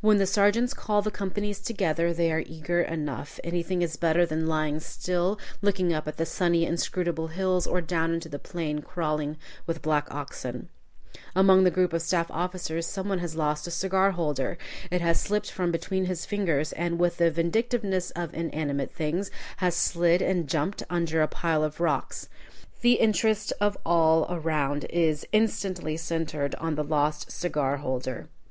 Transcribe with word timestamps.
When 0.00 0.16
the 0.16 0.24
sergeants 0.26 0.72
call 0.72 1.02
the 1.02 1.10
companies 1.10 1.60
together, 1.60 2.14
they 2.14 2.32
are 2.32 2.42
eager 2.46 2.80
enough. 2.80 3.38
Anything 3.44 3.82
is 3.82 3.98
better 3.98 4.24
than 4.24 4.46
lying 4.46 4.80
still 4.80 5.38
looking 5.60 5.92
up 5.92 6.08
at 6.08 6.16
the 6.16 6.24
sunny, 6.24 6.64
inscrutable 6.64 7.26
hills, 7.26 7.66
or 7.66 7.82
down 7.82 8.14
into 8.14 8.30
the 8.30 8.38
plain 8.38 8.78
crawling 8.80 9.36
with 9.66 9.82
black 9.82 10.08
oxen. 10.10 10.70
Among 11.34 11.64
the 11.64 11.70
group 11.70 11.92
of 11.92 12.00
staff 12.00 12.30
officers 12.30 12.86
some 12.86 13.10
one 13.10 13.18
has 13.18 13.36
lost 13.36 13.66
a 13.66 13.70
cigar 13.70 14.12
holder. 14.12 14.56
It 14.90 15.02
has 15.02 15.20
slipped 15.20 15.50
from 15.50 15.70
between 15.70 16.06
his 16.06 16.24
fingers, 16.24 16.72
and, 16.72 16.98
with 16.98 17.18
the 17.18 17.30
vindictiveness 17.30 18.12
of 18.12 18.32
inanimate 18.32 18.90
things, 18.94 19.30
has 19.58 19.76
slid 19.76 20.22
and 20.22 20.48
jumped 20.48 20.82
under 20.88 21.20
a 21.20 21.28
pile 21.28 21.62
of 21.62 21.78
rocks. 21.78 22.30
The 22.80 22.94
interest 22.94 23.52
of 23.60 23.76
all 23.84 24.26
around 24.30 24.84
is 24.88 25.26
instantly 25.30 25.98
centred 25.98 26.54
on 26.54 26.74
the 26.74 26.82
lost 26.84 27.30
cigar 27.30 27.76
holder. 27.76 28.28